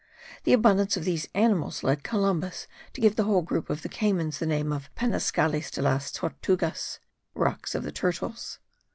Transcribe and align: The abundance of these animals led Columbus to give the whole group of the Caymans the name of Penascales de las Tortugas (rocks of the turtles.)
The 0.45 0.53
abundance 0.53 0.97
of 0.97 1.03
these 1.05 1.27
animals 1.35 1.83
led 1.83 2.01
Columbus 2.03 2.65
to 2.93 3.01
give 3.01 3.17
the 3.17 3.25
whole 3.25 3.43
group 3.43 3.69
of 3.69 3.83
the 3.83 3.87
Caymans 3.87 4.39
the 4.39 4.47
name 4.47 4.71
of 4.73 4.89
Penascales 4.95 5.69
de 5.69 5.83
las 5.83 6.11
Tortugas 6.11 6.97
(rocks 7.35 7.75
of 7.75 7.83
the 7.83 7.91
turtles.) 7.91 8.57